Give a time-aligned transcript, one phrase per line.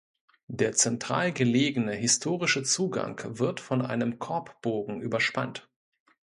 [0.47, 5.69] Der zentral gelegene historische Zugang wird von einem Korbbogen überspannt.